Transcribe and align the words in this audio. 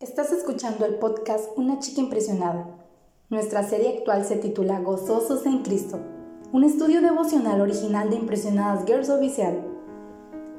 Estás 0.00 0.32
escuchando 0.32 0.84
el 0.86 0.96
podcast 0.96 1.56
Una 1.56 1.78
chica 1.78 2.00
impresionada. 2.00 2.66
Nuestra 3.30 3.62
serie 3.62 3.98
actual 3.98 4.24
se 4.24 4.34
titula 4.34 4.80
Gozosos 4.80 5.46
en 5.46 5.62
Cristo, 5.62 6.00
un 6.52 6.64
estudio 6.64 7.00
devocional 7.00 7.60
original 7.60 8.10
de 8.10 8.16
Impresionadas 8.16 8.84
Girls 8.86 9.08
Oficial. 9.08 9.64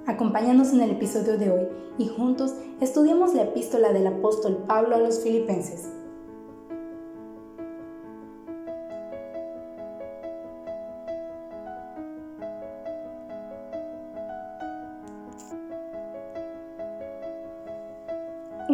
Acompáñanos 0.07 0.71
en 0.71 0.79
el 0.79 0.91
episodio 0.91 1.37
de 1.37 1.51
hoy 1.51 1.67
y 1.97 2.07
juntos 2.07 2.53
estudiamos 2.79 3.33
la 3.33 3.43
epístola 3.43 3.91
del 3.91 4.07
apóstol 4.07 4.63
Pablo 4.67 4.95
a 4.95 4.99
los 4.99 5.19
filipenses. 5.19 5.89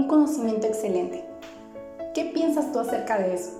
Un 0.01 0.07
conocimiento 0.07 0.65
excelente. 0.65 1.23
¿Qué 2.15 2.25
piensas 2.25 2.71
tú 2.71 2.79
acerca 2.79 3.19
de 3.19 3.35
eso? 3.35 3.51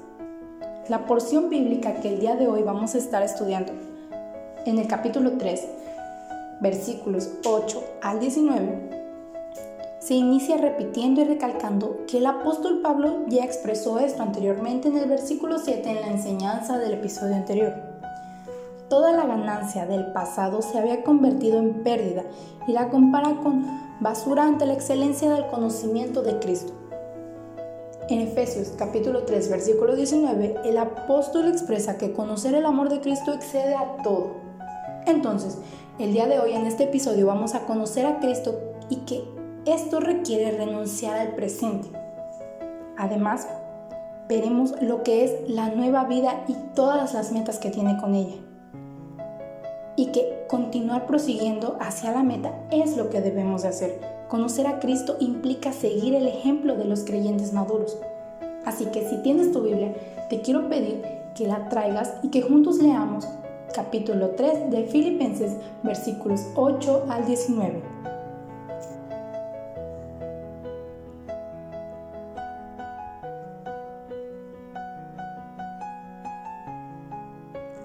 La 0.89 1.05
porción 1.05 1.49
bíblica 1.49 1.95
que 1.95 2.09
el 2.09 2.20
día 2.20 2.35
de 2.35 2.48
hoy 2.48 2.63
vamos 2.63 2.95
a 2.95 2.98
estar 2.98 3.21
estudiando 3.21 3.71
en 4.65 4.79
el 4.79 4.88
capítulo 4.88 5.38
3, 5.38 5.67
versículos 6.59 7.29
8 7.45 7.84
al 8.01 8.20
19, 8.20 8.89
se 9.99 10.15
inicia 10.15 10.57
repitiendo 10.57 11.21
y 11.21 11.25
recalcando 11.25 12.05
que 12.07 12.17
el 12.17 12.25
apóstol 12.25 12.81
Pablo 12.81 13.20
ya 13.27 13.45
expresó 13.45 13.99
esto 13.99 14.23
anteriormente 14.23 14.87
en 14.87 14.98
el 14.98 15.07
versículo 15.07 15.59
7 15.59 15.87
en 15.87 16.01
la 16.01 16.07
enseñanza 16.07 16.79
del 16.79 16.95
episodio 16.95 17.35
anterior. 17.35 17.76
Toda 18.89 19.12
la 19.12 19.27
ganancia 19.27 19.85
del 19.85 20.12
pasado 20.12 20.63
se 20.63 20.79
había 20.79 21.03
convertido 21.03 21.59
en 21.59 21.84
pérdida 21.84 22.23
y 22.67 22.71
la 22.71 22.89
compara 22.89 23.35
con 23.43 23.90
basura 24.01 24.45
ante 24.45 24.65
la 24.65 24.73
excelencia 24.73 25.29
del 25.29 25.45
conocimiento 25.45 26.23
de 26.23 26.39
Cristo. 26.39 26.73
En 28.09 28.19
Efesios 28.19 28.73
capítulo 28.75 29.23
3 29.23 29.47
versículo 29.49 29.95
19, 29.95 30.55
el 30.65 30.77
apóstol 30.79 31.48
expresa 31.48 31.99
que 31.99 32.11
conocer 32.11 32.55
el 32.55 32.65
amor 32.65 32.89
de 32.89 32.99
Cristo 32.99 33.31
excede 33.31 33.76
a 33.76 33.98
todo. 34.03 34.37
Entonces, 35.05 35.59
el 35.99 36.13
día 36.13 36.26
de 36.26 36.39
hoy 36.39 36.53
en 36.53 36.65
este 36.65 36.85
episodio 36.85 37.27
vamos 37.27 37.53
a 37.53 37.67
conocer 37.67 38.07
a 38.07 38.20
Cristo 38.20 38.59
y 38.89 38.98
que 39.01 39.23
esto 39.65 39.99
requiere 39.99 40.57
renunciar 40.57 41.20
al 41.20 41.35
presente. 41.35 41.87
Además, 42.98 43.48
veremos 44.27 44.73
lo 44.81 45.04
que 45.04 45.23
es 45.26 45.48
la 45.48 45.70
nueva 45.70 46.05
vida 46.05 46.43
y 46.48 46.55
todas 46.73 47.13
las 47.13 47.31
metas 47.31 47.59
que 47.59 47.70
tiene 47.70 47.98
con 48.01 48.15
ella 48.15 48.37
y 49.95 50.07
que 50.07 50.40
continuar 50.52 51.07
prosiguiendo 51.07 51.77
hacia 51.80 52.12
la 52.12 52.24
meta 52.24 52.52
es 52.71 52.98
lo 52.98 53.10
que 53.10 53.21
debemos 53.21 53.62
de 53.62 53.70
hacer. 53.70 54.02
Conocer 54.27 54.68
a 54.68 54.82
Cristo 54.82 55.16
implica 55.21 55.71
seguir 55.71 56.13
el 56.13 56.27
ejemplo 56.27 56.76
de 56.76 56.84
los 56.84 57.05
creyentes 57.05 57.54
maduros. 57.54 57.98
Así 58.66 58.88
que 58.88 59.07
si 59.07 59.16
tienes 59.24 59.54
tu 59.54 59.62
Biblia, 59.62 59.94
te 60.29 60.41
quiero 60.41 60.68
pedir 60.68 61.04
que 61.35 61.48
la 61.48 61.70
traigas 61.70 62.16
y 62.22 62.27
que 62.27 62.41
juntos 62.41 62.79
leamos 62.79 63.26
capítulo 63.74 64.31
3 64.31 64.72
de 64.72 64.84
Filipenses 64.84 65.56
versículos 65.84 66.46
8 66.56 67.06
al 67.09 67.25
19. 67.25 67.81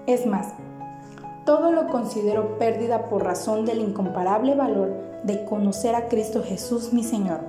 Es 0.05 0.25
más, 0.25 0.53
todo 1.47 1.71
lo 1.71 1.87
considero 1.87 2.57
pérdida 2.57 3.05
por 3.05 3.23
razón 3.23 3.65
del 3.65 3.79
incomparable 3.79 4.53
valor 4.53 4.93
de 5.23 5.45
conocer 5.45 5.95
a 5.95 6.09
Cristo 6.09 6.43
Jesús 6.43 6.91
mi 6.91 7.05
Señor. 7.05 7.39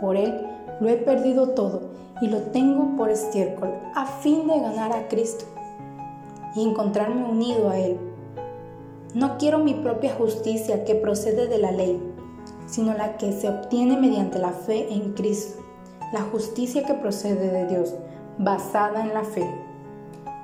Por 0.00 0.16
Él 0.16 0.46
lo 0.80 0.88
he 0.88 0.96
perdido 0.96 1.50
todo 1.50 1.90
y 2.22 2.28
lo 2.28 2.40
tengo 2.44 2.96
por 2.96 3.10
estiércol 3.10 3.68
a 3.94 4.06
fin 4.06 4.46
de 4.46 4.58
ganar 4.60 4.94
a 4.94 5.08
Cristo 5.08 5.44
y 6.54 6.62
encontrarme 6.66 7.28
unido 7.28 7.68
a 7.68 7.78
Él. 7.78 7.98
No 9.12 9.36
quiero 9.36 9.58
mi 9.58 9.74
propia 9.74 10.14
justicia 10.14 10.86
que 10.86 10.94
procede 10.94 11.48
de 11.48 11.58
la 11.58 11.72
ley, 11.72 12.00
sino 12.66 12.94
la 12.94 13.18
que 13.18 13.32
se 13.32 13.50
obtiene 13.50 13.98
mediante 13.98 14.38
la 14.38 14.52
fe 14.52 14.90
en 14.90 15.12
Cristo, 15.12 15.62
la 16.14 16.22
justicia 16.22 16.86
que 16.86 16.94
procede 16.94 17.50
de 17.50 17.66
Dios, 17.66 17.94
basada 18.38 19.02
en 19.02 19.12
la 19.12 19.24
fe 19.24 19.65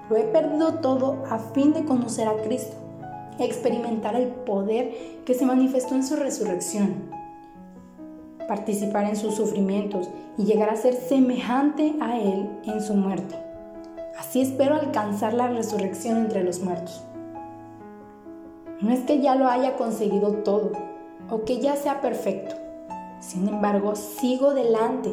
lo 0.08 0.16
he 0.16 0.24
perdido 0.24 0.74
todo 0.74 1.24
a 1.30 1.38
fin 1.38 1.72
de 1.72 1.84
conocer 1.84 2.28
a 2.28 2.36
Cristo, 2.42 2.76
experimentar 3.38 4.14
el 4.14 4.28
poder 4.28 5.22
que 5.24 5.34
se 5.34 5.46
manifestó 5.46 5.94
en 5.94 6.04
su 6.04 6.16
resurrección, 6.16 7.10
participar 8.48 9.04
en 9.04 9.16
sus 9.16 9.34
sufrimientos 9.34 10.08
y 10.36 10.44
llegar 10.44 10.70
a 10.70 10.76
ser 10.76 10.94
semejante 10.94 11.94
a 12.00 12.18
Él 12.18 12.50
en 12.64 12.82
su 12.82 12.94
muerte. 12.94 13.36
Así 14.18 14.40
espero 14.40 14.74
alcanzar 14.74 15.34
la 15.34 15.48
resurrección 15.48 16.18
entre 16.18 16.44
los 16.44 16.60
muertos. 16.60 17.02
No 18.80 18.92
es 18.92 19.00
que 19.00 19.20
ya 19.20 19.34
lo 19.36 19.48
haya 19.48 19.76
conseguido 19.76 20.32
todo 20.38 20.72
o 21.30 21.44
que 21.44 21.60
ya 21.60 21.76
sea 21.76 22.00
perfecto. 22.00 22.56
Sin 23.20 23.48
embargo, 23.48 23.94
sigo 23.94 24.54
delante 24.54 25.12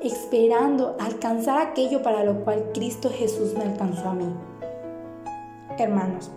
esperando 0.00 0.96
alcanzar 1.00 1.58
aquello 1.58 2.02
para 2.02 2.24
lo 2.24 2.44
cual 2.44 2.70
Cristo 2.74 3.10
Jesús 3.10 3.54
me 3.54 3.64
alcanzó 3.64 4.08
a 4.08 4.14
mí. 4.14 4.28
Hermanos, 5.78 6.30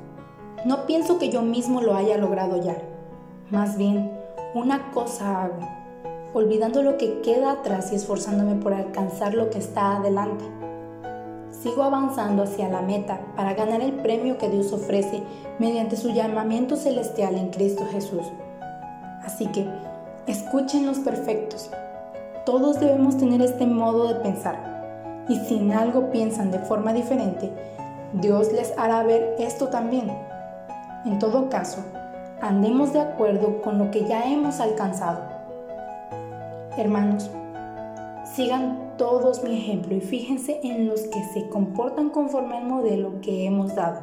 no 0.66 0.86
pienso 0.86 1.20
que 1.20 1.30
yo 1.30 1.42
mismo 1.42 1.81
lo 1.81 1.96
haya 1.96 2.18
logrado 2.18 2.62
ya. 2.62 2.78
Más 3.50 3.78
bien, 3.78 4.12
una 4.53 4.92
cosa 4.92 5.44
hago, 5.44 5.68
olvidando 6.34 6.84
lo 6.84 6.98
que 6.98 7.22
queda 7.22 7.52
atrás 7.52 7.92
y 7.92 7.96
esforzándome 7.96 8.56
por 8.56 8.74
alcanzar 8.74 9.34
lo 9.34 9.50
que 9.50 9.59
está 9.59 9.98
adelante. 9.98 10.46
Sigo 11.52 11.84
avanzando 11.84 12.44
hacia 12.44 12.69
la 12.69 12.81
meta 12.81 13.19
para 13.36 13.53
ganar 13.53 13.81
el 13.81 13.94
premio 13.94 14.38
que 14.38 14.50
Dios 14.50 14.72
ofrece 14.72 15.24
mediante 15.59 15.98
su 15.98 16.09
llamamiento 16.12 16.75
celestial 16.75 17.36
en 17.36 17.50
Cristo 17.50 17.86
Jesús. 17.92 18.25
Así 19.24 19.48
que, 19.48 19.68
escuchen 20.28 20.86
los 20.86 21.00
perfectos, 21.00 21.69
todos 22.45 22.79
debemos 22.79 23.17
tener 23.17 23.41
este 23.41 23.66
modo 23.66 24.07
de 24.07 24.16
pensar. 24.16 25.25
Y 25.27 25.35
si 25.35 25.57
en 25.57 25.72
algo 25.73 26.09
piensan 26.09 26.51
de 26.51 26.59
forma 26.59 26.94
diferente, 26.94 27.51
Dios 28.13 28.51
les 28.51 28.77
hará 28.77 29.03
ver 29.03 29.35
esto 29.39 29.67
también. 29.67 30.11
En 31.05 31.19
todo 31.19 31.50
caso, 31.50 31.83
andemos 32.41 32.94
de 32.94 33.01
acuerdo 33.01 33.61
con 33.61 33.77
lo 33.77 33.91
que 33.91 34.05
ya 34.05 34.31
hemos 34.31 34.59
alcanzado. 34.59 35.22
Hermanos, 36.77 37.29
sigan 38.23 38.94
todos 38.97 39.44
mi 39.44 39.57
ejemplo 39.57 39.95
y 39.95 40.01
fíjense 40.01 40.59
en 40.63 40.88
los 40.88 41.01
que 41.03 41.23
se 41.33 41.47
comportan 41.50 42.09
conforme 42.09 42.57
al 42.57 42.66
modelo 42.66 43.21
que 43.21 43.45
hemos 43.45 43.75
dado. 43.75 44.01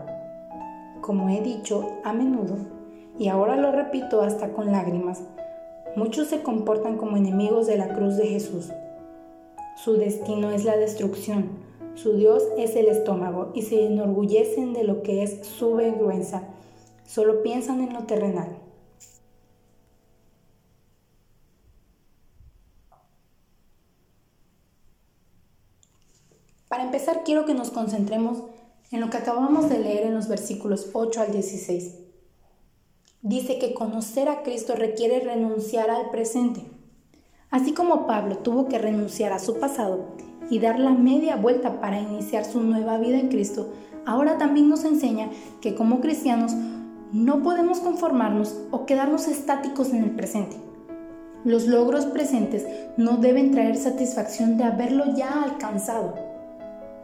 Como 1.01 1.29
he 1.29 1.41
dicho 1.41 1.99
a 2.05 2.13
menudo, 2.13 2.57
y 3.19 3.29
ahora 3.29 3.57
lo 3.57 3.73
repito 3.73 4.23
hasta 4.23 4.51
con 4.53 4.73
lágrimas, 4.73 5.23
Muchos 5.97 6.29
se 6.29 6.43
comportan 6.43 6.99
como 6.99 7.17
enemigos 7.17 7.67
de 7.67 7.79
la 7.79 7.95
cruz 7.95 8.19
de 8.19 8.27
Jesús. 8.27 8.71
Su 9.83 9.95
destino 9.95 10.51
es 10.51 10.65
la 10.65 10.77
destrucción, 10.77 11.49
su 11.95 12.19
Dios 12.19 12.43
es 12.59 12.77
el 12.77 12.89
estómago 12.89 13.51
y 13.55 13.63
se 13.63 13.87
enorgullecen 13.87 14.75
de 14.75 14.85
lo 14.85 15.03
que 15.03 15.23
es 15.23 15.47
su 15.47 15.75
vergüenza. 15.75 16.43
Solo 17.07 17.43
piensan 17.43 17.81
en 17.81 17.95
lo 17.95 18.01
terrenal. 18.01 18.59
Para 26.69 26.85
empezar, 26.85 27.23
quiero 27.25 27.47
que 27.47 27.55
nos 27.55 27.71
concentremos 27.71 28.43
en 28.91 29.01
lo 29.01 29.09
que 29.09 29.17
acabamos 29.17 29.71
de 29.71 29.79
leer 29.79 30.05
en 30.05 30.15
los 30.15 30.29
versículos 30.29 30.91
8 30.93 31.23
al 31.23 31.33
16 31.33 32.06
dice 33.27 33.59
que 33.59 33.75
conocer 33.75 34.29
a 34.29 34.45
Cristo 34.45 34.75
requiere 34.77 35.19
renunciar 35.19 35.91
al 35.91 36.11
presente. 36.11 36.65
Así 37.51 37.73
como 37.73 38.07
Pablo 38.07 38.39
tuvo 38.39 38.69
que 38.69 38.79
renunciar 38.79 39.33
a 39.33 39.41
su 39.41 39.59
pasado 39.59 40.05
y 40.49 40.61
dar 40.61 40.79
la 40.79 40.93
media 40.93 41.35
vuelta 41.35 41.81
para 41.81 41.99
iniciar 41.99 42.45
su 42.45 42.61
nueva 42.61 42.99
vida 42.99 43.19
en 43.19 43.29
Cristo, 43.29 43.73
ahora 44.05 44.39
también 44.39 44.69
nos 44.69 44.85
enseña 44.85 45.29
que 45.61 45.75
como 45.75 46.01
cristianos 46.01 46.53
no 47.13 47.43
podemos 47.43 47.81
conformarnos 47.81 48.57
o 48.71 48.87
quedarnos 48.87 49.27
estáticos 49.27 49.91
en 49.93 50.05
el 50.05 50.11
presente. 50.13 50.57
Los 51.45 51.67
logros 51.67 52.07
presentes 52.07 52.65
no 52.97 53.17
deben 53.17 53.51
traer 53.51 53.77
satisfacción 53.77 54.57
de 54.57 54.65
haberlo 54.65 55.17
ya 55.17 55.43
alcanzado, 55.43 56.15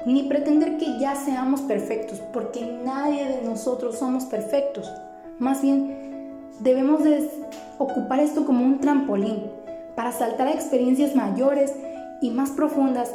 ni 0.07 0.25
pretender 0.25 0.79
que 0.79 1.01
ya 1.01 1.17
seamos 1.17 1.63
perfectos, 1.63 2.21
porque 2.33 2.79
nadie 2.85 3.27
de 3.27 3.43
nosotros 3.43 3.99
somos 3.99 4.25
perfectos. 4.25 4.89
Más 5.39 5.63
bien, 5.63 6.02
debemos 6.61 7.05
de 7.05 7.31
ocupar 7.79 8.21
esto 8.21 8.45
como 8.45 8.65
un 8.65 8.81
trampolín 8.81 9.43
para 9.97 10.13
saltar 10.13 10.49
a 10.49 10.53
experiencias 10.53 11.15
mayores 11.15 11.75
y 12.21 12.31
más 12.31 12.51
profundas 12.51 13.15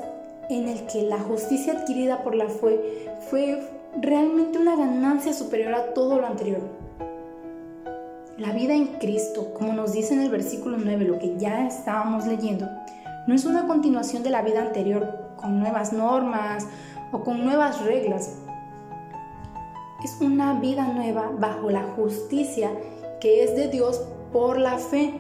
en 0.50 0.68
el 0.68 0.86
que 0.88 1.04
la 1.04 1.20
justicia 1.20 1.74
adquirida 1.74 2.24
por 2.24 2.36
la 2.36 2.50
fe 2.50 3.10
fue 3.30 3.62
realmente 4.00 4.60
una 4.60 4.76
ganancia 4.76 5.34
superior 5.34 5.74
a 5.74 5.94
todo 5.94 6.20
lo 6.20 6.28
anterior. 6.28 6.62
La 8.38 8.52
vida 8.52 8.76
en 8.76 8.88
Cristo, 9.00 9.54
como 9.54 9.74
nos 9.74 9.94
dice 9.94 10.14
en 10.14 10.22
el 10.22 10.30
versículo 10.30 10.78
9, 10.78 11.06
lo 11.06 11.18
que 11.18 11.38
ya 11.38 11.66
estábamos 11.66 12.28
leyendo, 12.28 12.68
no 13.26 13.34
es 13.34 13.46
una 13.46 13.66
continuación 13.66 14.24
de 14.24 14.30
la 14.30 14.42
vida 14.42 14.62
anterior 14.62 15.32
con 15.38 15.60
nuevas 15.60 15.92
normas 15.92 16.68
o 17.12 17.22
con 17.24 17.44
nuevas 17.44 17.84
reglas. 17.84 18.38
Es 20.04 20.22
una 20.22 20.54
vida 20.60 20.88
nueva 20.88 21.32
bajo 21.38 21.72
la 21.72 21.84
justicia 21.96 22.70
que 23.20 23.44
es 23.44 23.56
de 23.56 23.68
Dios 23.68 24.02
por 24.32 24.60
la 24.60 24.78
fe. 24.78 25.14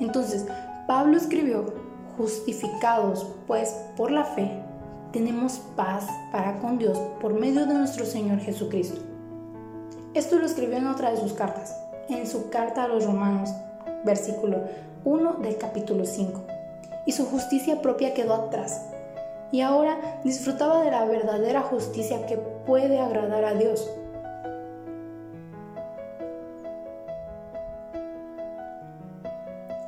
Entonces, 0.00 0.46
Pablo 0.86 1.16
escribió, 1.16 1.72
justificados 2.16 3.26
pues 3.46 3.74
por 3.96 4.10
la 4.10 4.24
fe, 4.24 4.50
tenemos 5.12 5.60
paz 5.76 6.06
para 6.32 6.58
con 6.58 6.78
Dios 6.78 6.98
por 7.20 7.34
medio 7.34 7.66
de 7.66 7.74
nuestro 7.74 8.04
Señor 8.04 8.40
Jesucristo. 8.40 9.00
Esto 10.14 10.38
lo 10.38 10.46
escribió 10.46 10.76
en 10.76 10.86
otra 10.86 11.10
de 11.10 11.16
sus 11.16 11.32
cartas, 11.32 11.76
en 12.08 12.26
su 12.26 12.50
carta 12.50 12.84
a 12.84 12.88
los 12.88 13.04
romanos, 13.04 13.50
versículo 14.04 14.62
1 15.04 15.34
del 15.34 15.56
capítulo 15.56 16.04
5. 16.04 16.40
Y 17.06 17.12
su 17.12 17.26
justicia 17.26 17.82
propia 17.82 18.14
quedó 18.14 18.34
atrás. 18.34 18.86
Y 19.52 19.60
ahora 19.60 20.20
disfrutaba 20.24 20.82
de 20.82 20.90
la 20.90 21.04
verdadera 21.04 21.62
justicia 21.62 22.26
que 22.26 22.36
puede 22.36 22.98
agradar 23.00 23.44
a 23.44 23.54
Dios. 23.54 23.88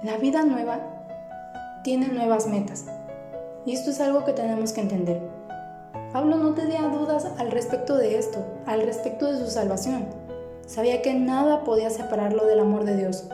La 0.06 0.18
vida 0.18 0.44
nueva 0.44 0.78
tiene 1.82 2.06
nuevas 2.06 2.46
metas. 2.46 2.84
Y 3.64 3.72
esto 3.72 3.90
es 3.90 4.00
algo 4.00 4.24
que 4.24 4.32
tenemos 4.32 4.72
que 4.72 4.80
entender. 4.80 5.20
Pablo 6.12 6.36
no 6.36 6.54
tenía 6.54 6.82
dudas 6.82 7.26
al 7.38 7.50
respecto 7.50 7.96
de 7.96 8.16
esto, 8.16 8.38
al 8.66 8.82
respecto 8.82 9.26
de 9.26 9.44
su 9.44 9.50
salvación. 9.50 10.06
Sabía 10.64 11.02
que 11.02 11.12
nada 11.14 11.64
podía 11.64 11.90
separarlo 11.90 12.46
del 12.46 12.60
amor 12.60 12.84
de 12.84 12.96
Dios. 12.96 13.24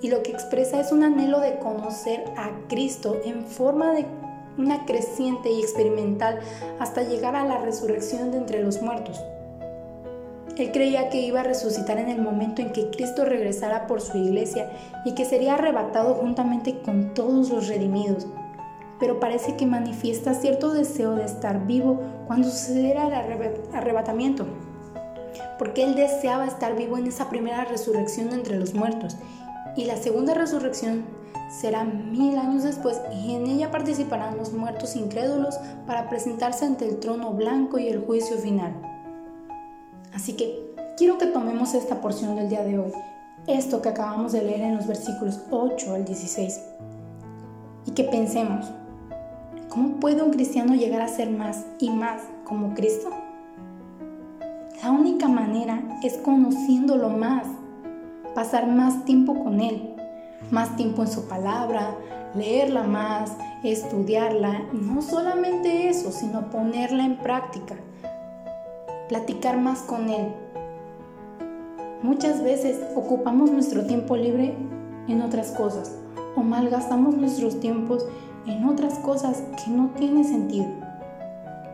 Y 0.00 0.08
lo 0.08 0.22
que 0.22 0.30
expresa 0.30 0.80
es 0.80 0.90
un 0.90 1.04
anhelo 1.04 1.38
de 1.38 1.58
conocer 1.58 2.24
a 2.34 2.48
Cristo 2.70 3.20
en 3.22 3.44
forma 3.44 3.92
de 3.92 4.06
una 4.56 4.86
creciente 4.86 5.50
y 5.50 5.60
experimental 5.60 6.40
hasta 6.78 7.02
llegar 7.02 7.36
a 7.36 7.44
la 7.44 7.58
resurrección 7.58 8.30
de 8.30 8.38
entre 8.38 8.62
los 8.62 8.80
muertos. 8.80 9.22
Él 10.60 10.72
creía 10.72 11.08
que 11.08 11.20
iba 11.20 11.40
a 11.40 11.44
resucitar 11.44 11.98
en 11.98 12.08
el 12.08 12.20
momento 12.20 12.62
en 12.62 12.72
que 12.72 12.90
Cristo 12.90 13.24
regresara 13.24 13.86
por 13.86 14.00
su 14.00 14.18
iglesia 14.18 14.70
y 15.04 15.14
que 15.14 15.24
sería 15.24 15.54
arrebatado 15.54 16.14
juntamente 16.14 16.80
con 16.82 17.14
todos 17.14 17.50
los 17.50 17.68
redimidos 17.68 18.26
pero 19.00 19.18
parece 19.18 19.56
que 19.56 19.66
manifiesta 19.66 20.34
cierto 20.34 20.72
deseo 20.72 21.14
de 21.14 21.24
estar 21.24 21.66
vivo 21.66 21.98
cuando 22.26 22.48
sucediera 22.48 23.06
el 23.06 23.64
arrebatamiento, 23.72 24.46
porque 25.58 25.82
él 25.82 25.94
deseaba 25.94 26.46
estar 26.46 26.76
vivo 26.76 26.98
en 26.98 27.06
esa 27.06 27.30
primera 27.30 27.64
resurrección 27.64 28.32
entre 28.32 28.58
los 28.58 28.74
muertos, 28.74 29.16
y 29.74 29.86
la 29.86 29.96
segunda 29.96 30.34
resurrección 30.34 31.04
será 31.48 31.82
mil 31.84 32.38
años 32.38 32.62
después 32.62 33.00
y 33.24 33.34
en 33.34 33.46
ella 33.46 33.70
participarán 33.70 34.36
los 34.36 34.52
muertos 34.52 34.94
incrédulos 34.94 35.58
para 35.86 36.08
presentarse 36.08 36.64
ante 36.64 36.86
el 36.86 37.00
trono 37.00 37.32
blanco 37.32 37.78
y 37.78 37.88
el 37.88 38.04
juicio 38.04 38.36
final. 38.36 38.89
Así 40.14 40.34
que 40.34 40.74
quiero 40.96 41.18
que 41.18 41.26
tomemos 41.26 41.74
esta 41.74 42.00
porción 42.00 42.36
del 42.36 42.48
día 42.48 42.64
de 42.64 42.78
hoy, 42.78 42.92
esto 43.46 43.82
que 43.82 43.88
acabamos 43.88 44.32
de 44.32 44.42
leer 44.42 44.60
en 44.62 44.76
los 44.76 44.86
versículos 44.86 45.40
8 45.50 45.94
al 45.94 46.04
16, 46.04 46.60
y 47.86 47.92
que 47.92 48.04
pensemos, 48.04 48.66
¿Cómo 49.70 50.00
puede 50.00 50.20
un 50.20 50.32
cristiano 50.32 50.74
llegar 50.74 51.00
a 51.00 51.06
ser 51.06 51.30
más 51.30 51.64
y 51.78 51.90
más 51.90 52.22
como 52.42 52.74
Cristo? 52.74 53.08
La 54.82 54.90
única 54.90 55.28
manera 55.28 55.80
es 56.02 56.16
conociéndolo 56.16 57.08
más, 57.08 57.46
pasar 58.34 58.66
más 58.66 59.04
tiempo 59.04 59.44
con 59.44 59.60
Él, 59.60 59.94
más 60.50 60.74
tiempo 60.74 61.02
en 61.02 61.08
su 61.08 61.28
palabra, 61.28 61.94
leerla 62.34 62.82
más, 62.82 63.36
estudiarla, 63.62 64.60
no 64.72 65.02
solamente 65.02 65.88
eso, 65.88 66.10
sino 66.10 66.50
ponerla 66.50 67.04
en 67.04 67.18
práctica, 67.18 67.76
platicar 69.10 69.58
más 69.58 69.80
con 69.80 70.08
Él. 70.08 70.28
Muchas 72.00 72.44
veces 72.44 72.78
ocupamos 72.94 73.50
nuestro 73.50 73.84
tiempo 73.84 74.16
libre 74.16 74.54
en 75.08 75.20
otras 75.20 75.50
cosas 75.50 75.98
o 76.36 76.42
malgastamos 76.42 77.16
nuestros 77.16 77.58
tiempos 77.58 78.06
en 78.46 78.64
otras 78.66 79.00
cosas 79.00 79.42
que 79.56 79.72
no 79.72 79.90
tienen 79.98 80.24
sentido. 80.24 80.68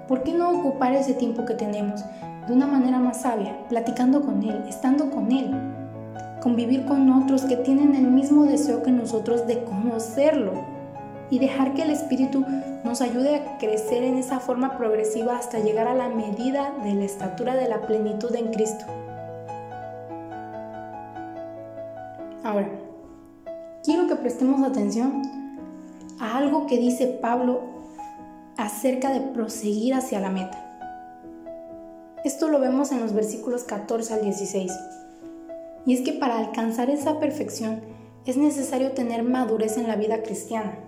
¿Por 0.09 0.23
qué 0.23 0.33
no 0.33 0.51
ocupar 0.51 0.95
ese 0.95 1.13
tiempo 1.13 1.45
que 1.45 1.53
tenemos 1.53 2.03
de 2.49 2.55
una 2.55 2.67
manera 2.67 2.99
más 3.01 3.21
sabia, 3.21 3.69
platicando 3.69 4.23
con 4.23 4.43
Él, 4.43 4.65
estando 4.67 5.11
con 5.11 5.31
Él? 5.31 5.51
Convivir 6.41 6.87
con 6.87 7.11
otros 7.13 7.43
que 7.43 7.57
tienen 7.57 7.95
el 7.95 8.11
mismo 8.11 8.47
deseo 8.47 8.83
que 8.83 8.93
nosotros 8.93 9.47
de 9.47 9.63
conocerlo 9.63 10.55
y 11.31 11.39
dejar 11.39 11.75
que 11.75 11.83
el 11.83 11.91
Espíritu 11.91 12.45
nos 12.85 13.01
ayude 13.01 13.37
a 13.37 13.59
crecer 13.59 14.05
en 14.05 14.17
esa 14.17 14.41
forma 14.41 14.77
progresiva 14.77 15.37
hasta 15.37 15.59
llegar 15.59 15.89
a 15.89 15.95
la 15.95 16.09
medida 16.09 16.73
de 16.85 16.95
la 16.95 17.05
estatura 17.05 17.57
de 17.57 17.69
la 17.69 17.83
plenitud 17.83 18.35
en 18.35 18.53
Cristo. 18.53 18.85
Ahora, 22.45 22.71
quiero 23.83 24.07
que 24.07 24.17
prestemos 24.17 24.63
atención 24.63 25.23
a 26.21 26.39
algo 26.39 26.67
que 26.67 26.79
dice 26.79 27.07
Pablo 27.07 27.61
acerca 28.57 29.11
de 29.11 29.21
proseguir 29.21 29.95
hacia 29.95 30.21
la 30.21 30.31
meta. 30.31 30.63
Esto 32.25 32.49
lo 32.49 32.61
vemos 32.61 32.93
en 32.93 33.01
los 33.01 33.13
versículos 33.13 33.65
14 33.65 34.15
al 34.15 34.23
16. 34.23 34.73
Y 35.87 35.95
es 35.95 36.01
que 36.01 36.13
para 36.13 36.39
alcanzar 36.39 36.91
esa 36.91 37.19
perfección 37.19 37.81
es 38.27 38.37
necesario 38.37 38.93
tener 38.93 39.23
madurez 39.23 39.77
en 39.77 39.87
la 39.87 39.97
vida 39.97 40.23
cristiana. 40.23 40.86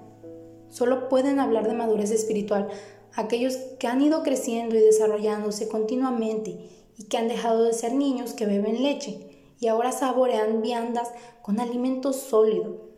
Solo 0.71 1.09
pueden 1.09 1.41
hablar 1.41 1.67
de 1.67 1.75
madurez 1.75 2.11
espiritual 2.11 2.69
aquellos 3.15 3.57
que 3.79 3.87
han 3.87 4.01
ido 4.01 4.23
creciendo 4.23 4.77
y 4.77 4.81
desarrollándose 4.81 5.69
continuamente 5.69 6.71
y 6.97 7.05
que 7.05 7.17
han 7.17 7.29
dejado 7.29 7.65
de 7.65 7.73
ser 7.73 7.95
niños 7.95 8.33
que 8.33 8.47
beben 8.47 8.83
leche 8.83 9.55
y 9.61 9.67
ahora 9.67 9.93
saborean 9.93 10.63
viandas 10.63 11.11
con 11.43 11.59
alimento 11.59 12.13
sólido 12.13 12.89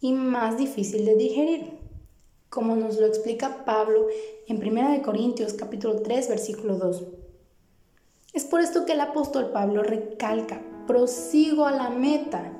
y 0.00 0.12
más 0.12 0.56
difícil 0.56 1.04
de 1.04 1.16
digerir, 1.16 1.78
como 2.48 2.76
nos 2.76 2.98
lo 2.98 3.06
explica 3.06 3.64
Pablo 3.64 4.06
en 4.46 4.56
1 4.56 5.02
Corintios 5.02 5.52
capítulo 5.52 6.00
3 6.02 6.28
versículo 6.28 6.76
2. 6.76 7.04
Es 8.32 8.44
por 8.44 8.60
esto 8.60 8.84
que 8.84 8.92
el 8.92 9.00
apóstol 9.00 9.50
Pablo 9.50 9.82
recalca, 9.82 10.62
prosigo 10.86 11.64
a 11.66 11.72
la 11.72 11.90
meta. 11.90 12.52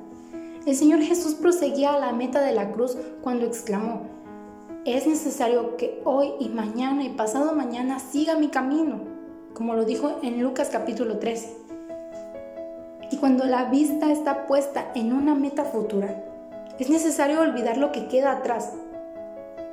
El 0.65 0.75
Señor 0.75 1.01
Jesús 1.01 1.35
proseguía 1.35 1.93
a 1.93 1.99
la 1.99 2.13
meta 2.13 2.41
de 2.41 2.53
la 2.53 2.71
cruz 2.71 2.97
cuando 3.21 3.45
exclamó, 3.45 4.16
es 4.95 5.05
necesario 5.05 5.75
que 5.75 6.01
hoy 6.05 6.31
y 6.39 6.47
mañana 6.47 7.03
y 7.03 7.09
pasado 7.09 7.51
mañana 7.51 7.99
siga 7.99 8.37
mi 8.37 8.47
camino, 8.47 9.01
como 9.53 9.73
lo 9.73 9.83
dijo 9.83 10.19
en 10.23 10.41
Lucas 10.41 10.69
capítulo 10.71 11.19
13. 11.19 11.57
Y 13.11 13.17
cuando 13.17 13.43
la 13.43 13.65
vista 13.65 14.09
está 14.09 14.47
puesta 14.47 14.91
en 14.95 15.11
una 15.11 15.35
meta 15.35 15.65
futura, 15.65 16.23
es 16.79 16.89
necesario 16.89 17.41
olvidar 17.41 17.77
lo 17.77 17.91
que 17.91 18.07
queda 18.07 18.31
atrás. 18.31 18.71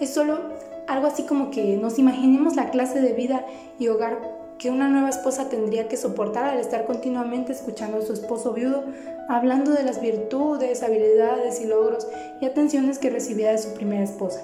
Es 0.01 0.13
solo 0.13 0.41
algo 0.89 1.07
así 1.07 1.23
como 1.23 1.53
que 1.53 1.77
nos 1.77 2.01
imaginemos 2.01 2.57
la 2.57 2.71
clase 2.71 3.01
de 3.01 3.13
vida 3.13 3.47
y 3.79 3.87
hogar 3.87 4.19
que 4.59 4.71
una 4.71 4.89
nueva 4.89 5.11
esposa 5.11 5.49
tendría 5.49 5.87
que 5.87 5.97
soportar 5.97 6.45
al 6.45 6.59
estar 6.59 6.87
continuamente 6.87 7.53
escuchando 7.53 7.99
a 7.99 8.03
su 8.03 8.15
esposo 8.15 8.53
viudo 8.53 8.83
hablando 9.29 9.73
de 9.73 9.85
las 9.85 10.01
virtudes, 10.01 10.83
habilidades 10.83 11.61
y 11.61 11.67
logros 11.67 12.09
y 12.41 12.47
atenciones 12.47 12.99
que 12.99 13.11
recibía 13.11 13.53
de 13.53 13.59
su 13.59 13.75
primera 13.75 14.03
esposa. 14.03 14.41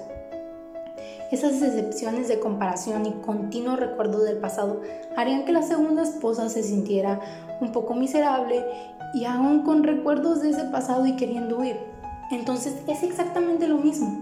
Esas 1.31 1.61
excepciones 1.61 2.27
de 2.27 2.41
comparación 2.41 3.05
y 3.05 3.11
continuo 3.13 3.77
recuerdo 3.77 4.21
del 4.21 4.39
pasado 4.39 4.81
harían 5.15 5.45
que 5.45 5.53
la 5.53 5.61
segunda 5.61 6.03
esposa 6.03 6.49
se 6.49 6.61
sintiera 6.61 7.21
un 7.61 7.71
poco 7.71 7.93
miserable 7.93 8.65
y 9.13 9.23
aún 9.23 9.63
con 9.63 9.83
recuerdos 9.83 10.41
de 10.41 10.49
ese 10.49 10.65
pasado 10.65 11.05
y 11.05 11.15
queriendo 11.15 11.59
huir. 11.59 11.77
Entonces 12.31 12.75
es 12.85 13.03
exactamente 13.03 13.69
lo 13.69 13.77
mismo. 13.77 14.19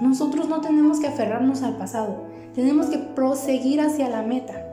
Nosotros 0.00 0.46
no 0.46 0.60
tenemos 0.60 1.00
que 1.00 1.06
aferrarnos 1.06 1.62
al 1.62 1.78
pasado, 1.78 2.24
tenemos 2.54 2.86
que 2.86 2.98
proseguir 2.98 3.80
hacia 3.80 4.10
la 4.10 4.20
meta, 4.20 4.66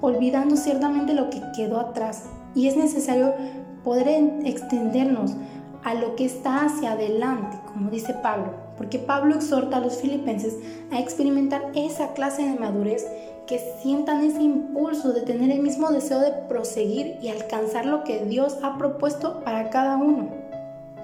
olvidando 0.00 0.56
ciertamente 0.56 1.12
lo 1.12 1.28
que 1.28 1.42
quedó 1.54 1.78
atrás. 1.78 2.24
Y 2.54 2.66
es 2.66 2.78
necesario 2.78 3.34
poder 3.84 4.08
extendernos 4.44 5.36
a 5.84 5.94
lo 5.94 6.14
que 6.16 6.24
está 6.24 6.64
hacia 6.64 6.92
adelante, 6.92 7.58
como 7.72 7.90
dice 7.90 8.14
Pablo, 8.14 8.54
porque 8.76 8.98
Pablo 8.98 9.34
exhorta 9.34 9.78
a 9.78 9.80
los 9.80 9.96
filipenses 9.96 10.56
a 10.90 11.00
experimentar 11.00 11.70
esa 11.74 12.12
clase 12.12 12.42
de 12.42 12.58
madurez, 12.58 13.06
que 13.46 13.58
sientan 13.82 14.22
ese 14.22 14.40
impulso 14.40 15.12
de 15.12 15.22
tener 15.22 15.50
el 15.50 15.60
mismo 15.60 15.90
deseo 15.90 16.20
de 16.20 16.30
proseguir 16.30 17.18
y 17.20 17.28
alcanzar 17.28 17.86
lo 17.86 18.04
que 18.04 18.24
Dios 18.24 18.58
ha 18.62 18.78
propuesto 18.78 19.40
para 19.40 19.68
cada 19.70 19.96
uno. 19.96 20.28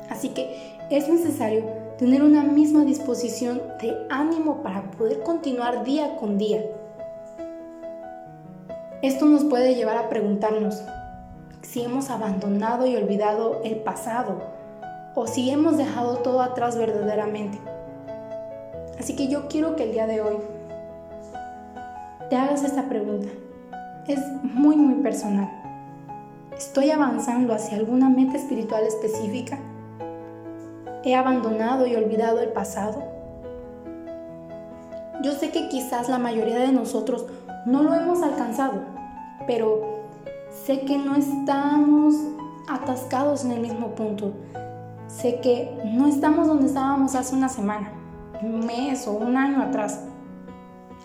Así 0.08 0.30
que 0.30 0.78
es 0.88 1.08
necesario 1.08 1.64
tener 1.98 2.22
una 2.22 2.44
misma 2.44 2.84
disposición 2.84 3.60
de 3.82 4.06
ánimo 4.08 4.62
para 4.62 4.90
poder 4.92 5.20
continuar 5.22 5.84
día 5.84 6.16
con 6.16 6.38
día. 6.38 6.64
Esto 9.02 9.26
nos 9.26 9.44
puede 9.44 9.74
llevar 9.74 9.96
a 9.96 10.08
preguntarnos 10.08 10.80
si 11.62 11.82
hemos 11.82 12.08
abandonado 12.08 12.86
y 12.86 12.96
olvidado 12.96 13.60
el 13.64 13.76
pasado 13.76 14.58
o 15.18 15.26
si 15.26 15.50
hemos 15.50 15.76
dejado 15.76 16.18
todo 16.18 16.40
atrás 16.42 16.76
verdaderamente. 16.76 17.58
Así 19.00 19.16
que 19.16 19.26
yo 19.26 19.48
quiero 19.48 19.74
que 19.74 19.82
el 19.82 19.90
día 19.90 20.06
de 20.06 20.20
hoy 20.20 20.36
te 22.30 22.36
hagas 22.36 22.62
esta 22.62 22.88
pregunta. 22.88 23.26
Es 24.06 24.20
muy, 24.44 24.76
muy 24.76 25.02
personal. 25.02 25.50
¿Estoy 26.56 26.92
avanzando 26.92 27.52
hacia 27.52 27.78
alguna 27.78 28.08
meta 28.08 28.36
espiritual 28.36 28.84
específica? 28.84 29.58
¿He 31.02 31.16
abandonado 31.16 31.88
y 31.88 31.96
olvidado 31.96 32.40
el 32.40 32.50
pasado? 32.50 33.02
Yo 35.24 35.32
sé 35.32 35.50
que 35.50 35.68
quizás 35.68 36.08
la 36.08 36.18
mayoría 36.18 36.60
de 36.60 36.70
nosotros 36.70 37.26
no 37.66 37.82
lo 37.82 37.92
hemos 37.92 38.22
alcanzado, 38.22 38.82
pero 39.48 39.82
sé 40.64 40.82
que 40.82 40.96
no 40.96 41.16
estamos 41.16 42.14
atascados 42.68 43.44
en 43.44 43.50
el 43.50 43.60
mismo 43.60 43.96
punto. 43.96 44.32
Sé 45.08 45.40
que 45.40 45.70
no 45.86 46.06
estamos 46.06 46.46
donde 46.46 46.66
estábamos 46.66 47.14
hace 47.14 47.34
una 47.34 47.48
semana, 47.48 47.90
un 48.42 48.66
mes 48.66 49.08
o 49.08 49.12
un 49.12 49.38
año 49.38 49.62
atrás. 49.62 50.04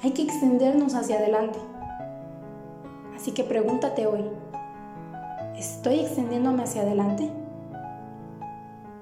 Hay 0.04 0.12
que 0.12 0.24
extendernos 0.24 0.94
hacia 0.94 1.20
adelante. 1.20 1.58
Así 3.16 3.32
que 3.32 3.46
pregúntate 3.46 4.06
hoy, 4.06 4.26
¿estoy 5.58 6.02
extendiéndome 6.02 6.64
hacia 6.64 6.82
adelante? 6.82 7.32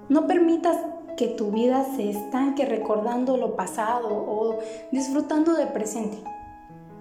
No 0.08 0.28
permitas 0.28 0.78
que 1.18 1.30
tu 1.30 1.50
vida 1.50 1.84
se 1.96 2.12
estanque 2.12 2.66
recordando 2.66 3.38
lo 3.38 3.56
pasado 3.56 4.08
o 4.08 4.60
disfrutando 4.92 5.54
del 5.54 5.70
presente. 5.70 6.20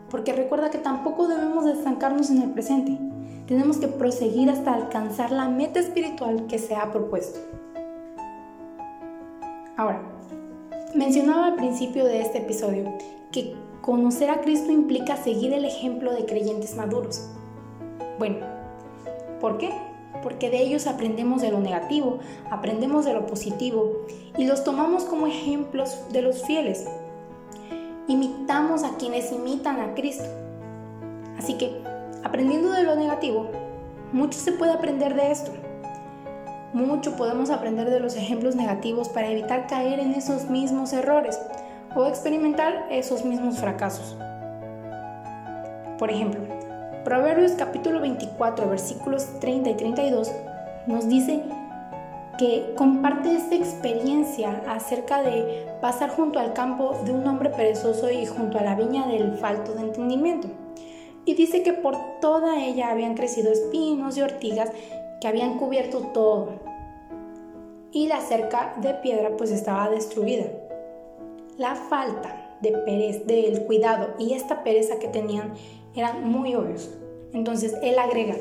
Porque 0.08 0.32
recuerda 0.32 0.70
que 0.70 0.78
tampoco 0.78 1.28
debemos 1.28 1.66
estancarnos 1.66 2.30
en 2.30 2.40
el 2.40 2.50
presente. 2.50 2.98
Tenemos 3.46 3.76
que 3.76 3.88
proseguir 3.88 4.48
hasta 4.48 4.72
alcanzar 4.72 5.32
la 5.32 5.48
meta 5.48 5.80
espiritual 5.80 6.46
que 6.46 6.58
se 6.58 6.74
ha 6.74 6.90
propuesto. 6.90 7.40
Ahora, 9.80 10.02
mencionaba 10.94 11.46
al 11.46 11.54
principio 11.54 12.04
de 12.04 12.20
este 12.20 12.36
episodio 12.36 12.84
que 13.32 13.54
conocer 13.80 14.28
a 14.28 14.42
Cristo 14.42 14.70
implica 14.70 15.16
seguir 15.16 15.54
el 15.54 15.64
ejemplo 15.64 16.12
de 16.12 16.26
creyentes 16.26 16.76
maduros. 16.76 17.30
Bueno, 18.18 18.44
¿por 19.40 19.56
qué? 19.56 19.72
Porque 20.22 20.50
de 20.50 20.60
ellos 20.60 20.86
aprendemos 20.86 21.40
de 21.40 21.50
lo 21.50 21.60
negativo, 21.60 22.18
aprendemos 22.50 23.06
de 23.06 23.14
lo 23.14 23.24
positivo 23.24 24.04
y 24.36 24.44
los 24.44 24.64
tomamos 24.64 25.04
como 25.04 25.26
ejemplos 25.26 25.96
de 26.12 26.20
los 26.20 26.44
fieles. 26.44 26.86
Imitamos 28.06 28.84
a 28.84 28.98
quienes 28.98 29.32
imitan 29.32 29.80
a 29.80 29.94
Cristo. 29.94 30.28
Así 31.38 31.54
que, 31.54 31.80
aprendiendo 32.22 32.70
de 32.72 32.82
lo 32.82 32.96
negativo, 32.96 33.46
mucho 34.12 34.38
se 34.38 34.52
puede 34.52 34.72
aprender 34.72 35.14
de 35.14 35.30
esto. 35.32 35.52
Mucho 36.72 37.16
podemos 37.16 37.50
aprender 37.50 37.90
de 37.90 37.98
los 37.98 38.14
ejemplos 38.14 38.54
negativos 38.54 39.08
para 39.08 39.28
evitar 39.28 39.66
caer 39.66 39.98
en 39.98 40.12
esos 40.12 40.48
mismos 40.48 40.92
errores 40.92 41.40
o 41.96 42.06
experimentar 42.06 42.86
esos 42.90 43.24
mismos 43.24 43.58
fracasos. 43.58 44.16
Por 45.98 46.10
ejemplo, 46.10 46.40
Proverbios 47.04 47.52
capítulo 47.52 48.00
24 48.00 48.68
versículos 48.68 49.40
30 49.40 49.70
y 49.70 49.74
32 49.74 50.30
nos 50.86 51.08
dice 51.08 51.42
que 52.38 52.74
comparte 52.76 53.34
esta 53.34 53.54
experiencia 53.54 54.62
acerca 54.68 55.22
de 55.22 55.66
pasar 55.80 56.10
junto 56.10 56.38
al 56.38 56.52
campo 56.52 56.94
de 57.04 57.12
un 57.12 57.26
hombre 57.26 57.50
perezoso 57.50 58.10
y 58.10 58.26
junto 58.26 58.58
a 58.58 58.62
la 58.62 58.76
viña 58.76 59.06
del 59.06 59.32
falto 59.38 59.72
de 59.72 59.80
entendimiento. 59.80 60.48
Y 61.24 61.34
dice 61.34 61.62
que 61.62 61.72
por 61.72 61.96
toda 62.20 62.62
ella 62.62 62.90
habían 62.90 63.14
crecido 63.14 63.50
espinos 63.50 64.16
y 64.16 64.22
ortigas 64.22 64.70
que 65.20 65.28
habían 65.28 65.58
cubierto 65.58 66.00
todo. 66.12 66.60
Y 67.92 68.08
la 68.08 68.20
cerca 68.20 68.76
de 68.80 68.94
piedra 68.94 69.36
pues 69.36 69.50
estaba 69.50 69.90
destruida. 69.90 70.46
La 71.58 71.74
falta 71.74 72.56
de 72.62 72.72
pereza, 72.72 73.24
del 73.24 73.64
cuidado 73.64 74.14
y 74.18 74.32
esta 74.32 74.62
pereza 74.62 74.98
que 74.98 75.08
tenían 75.08 75.54
eran 75.94 76.28
muy 76.30 76.54
obvios. 76.54 76.90
Entonces 77.32 77.74
él 77.82 77.98
agrega, 77.98 78.36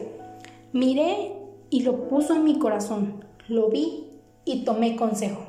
miré 0.73 1.33
y 1.69 1.81
lo 1.81 2.07
puso 2.07 2.35
en 2.35 2.43
mi 2.43 2.59
corazón, 2.59 3.25
lo 3.47 3.69
vi 3.69 4.09
y 4.45 4.63
tomé 4.63 4.95
consejo. 4.95 5.41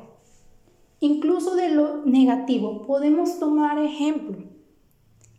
Incluso 0.99 1.55
de 1.55 1.69
lo 1.69 2.05
negativo 2.05 2.85
podemos 2.85 3.39
tomar 3.39 3.79
ejemplo, 3.79 4.37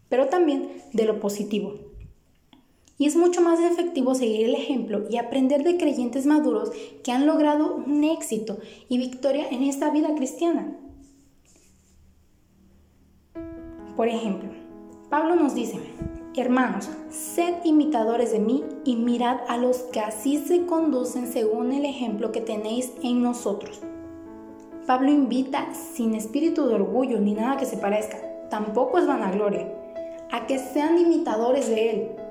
pero 0.08 0.28
también 0.28 0.72
de 0.92 1.04
lo 1.04 1.20
positivo. 1.20 1.74
Y 3.02 3.06
es 3.06 3.16
mucho 3.16 3.40
más 3.40 3.58
efectivo 3.58 4.14
seguir 4.14 4.46
el 4.46 4.54
ejemplo 4.54 5.02
y 5.10 5.16
aprender 5.16 5.64
de 5.64 5.76
creyentes 5.76 6.24
maduros 6.24 6.70
que 7.02 7.10
han 7.10 7.26
logrado 7.26 7.74
un 7.74 8.04
éxito 8.04 8.58
y 8.88 8.96
victoria 8.96 9.48
en 9.50 9.64
esta 9.64 9.90
vida 9.90 10.14
cristiana. 10.14 10.76
Por 13.96 14.06
ejemplo, 14.06 14.50
Pablo 15.10 15.34
nos 15.34 15.52
dice, 15.52 15.80
hermanos, 16.36 16.88
sed 17.10 17.54
imitadores 17.64 18.30
de 18.30 18.38
mí 18.38 18.62
y 18.84 18.94
mirad 18.94 19.38
a 19.48 19.56
los 19.56 19.78
que 19.78 19.98
así 19.98 20.38
se 20.38 20.64
conducen 20.66 21.26
según 21.26 21.72
el 21.72 21.84
ejemplo 21.84 22.30
que 22.30 22.40
tenéis 22.40 22.92
en 23.02 23.20
nosotros. 23.20 23.80
Pablo 24.86 25.10
invita 25.10 25.74
sin 25.74 26.14
espíritu 26.14 26.68
de 26.68 26.76
orgullo 26.76 27.18
ni 27.18 27.34
nada 27.34 27.56
que 27.56 27.66
se 27.66 27.78
parezca, 27.78 28.18
tampoco 28.48 28.98
es 28.98 29.08
vanagloria, 29.08 29.66
a 30.30 30.46
que 30.46 30.60
sean 30.60 30.98
imitadores 30.98 31.68
de 31.68 31.90
Él, 31.90 32.21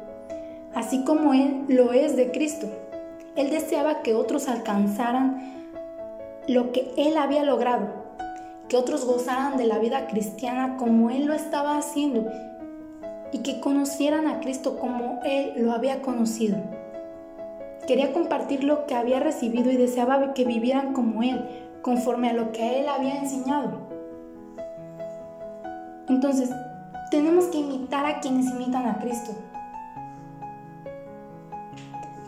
así 0.73 1.03
como 1.03 1.33
Él 1.33 1.65
lo 1.67 1.93
es 1.93 2.15
de 2.15 2.31
Cristo. 2.31 2.67
Él 3.35 3.49
deseaba 3.49 4.01
que 4.01 4.13
otros 4.13 4.47
alcanzaran 4.47 5.71
lo 6.47 6.71
que 6.71 6.91
Él 6.97 7.17
había 7.17 7.43
logrado, 7.43 7.87
que 8.67 8.77
otros 8.77 9.05
gozaran 9.05 9.57
de 9.57 9.65
la 9.65 9.79
vida 9.79 10.07
cristiana 10.07 10.77
como 10.77 11.09
Él 11.09 11.25
lo 11.25 11.33
estaba 11.33 11.77
haciendo 11.77 12.25
y 13.31 13.39
que 13.39 13.59
conocieran 13.59 14.27
a 14.27 14.39
Cristo 14.39 14.77
como 14.79 15.19
Él 15.23 15.53
lo 15.57 15.71
había 15.71 16.01
conocido. 16.01 16.57
Quería 17.87 18.13
compartir 18.13 18.63
lo 18.63 18.85
que 18.85 18.95
había 18.95 19.19
recibido 19.19 19.71
y 19.71 19.77
deseaba 19.77 20.33
que 20.33 20.45
vivieran 20.45 20.93
como 20.93 21.23
Él, 21.23 21.41
conforme 21.81 22.29
a 22.29 22.33
lo 22.33 22.51
que 22.51 22.79
Él 22.79 22.89
había 22.89 23.17
enseñado. 23.17 23.89
Entonces, 26.07 26.49
tenemos 27.09 27.45
que 27.45 27.59
imitar 27.59 28.05
a 28.05 28.19
quienes 28.19 28.51
imitan 28.51 28.85
a 28.85 28.99
Cristo. 28.99 29.31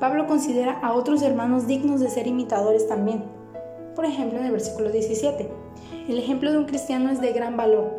Pablo 0.03 0.27
considera 0.27 0.79
a 0.81 0.91
otros 0.91 1.21
hermanos 1.21 1.65
dignos 1.65 2.01
de 2.01 2.09
ser 2.09 2.27
imitadores 2.27 2.89
también. 2.89 3.23
Por 3.95 4.03
ejemplo, 4.03 4.37
en 4.37 4.47
el 4.47 4.51
versículo 4.51 4.89
17, 4.89 5.49
el 6.09 6.17
ejemplo 6.17 6.51
de 6.51 6.57
un 6.57 6.65
cristiano 6.65 7.09
es 7.09 7.21
de 7.21 7.31
gran 7.31 7.55
valor, 7.55 7.89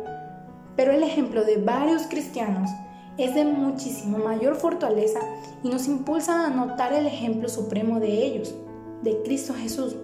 pero 0.75 0.91
el 0.91 1.01
ejemplo 1.01 1.43
de 1.43 1.57
varios 1.57 2.03
cristianos 2.03 2.69
es 3.17 3.33
de 3.33 3.43
muchísimo 3.43 4.19
mayor 4.19 4.55
fortaleza 4.55 5.19
y 5.63 5.69
nos 5.69 5.87
impulsa 5.87 6.45
a 6.45 6.51
notar 6.51 6.93
el 6.93 7.07
ejemplo 7.07 7.49
supremo 7.49 7.99
de 7.99 8.23
ellos, 8.23 8.53
de 9.01 9.23
Cristo 9.23 9.55
Jesús. 9.55 9.95